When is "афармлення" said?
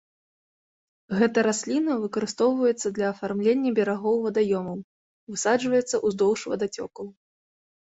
3.13-3.69